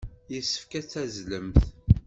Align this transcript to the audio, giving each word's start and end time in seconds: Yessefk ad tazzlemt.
Yessefk 0.33 0.71
ad 0.79 0.85
tazzlemt. 0.85 1.59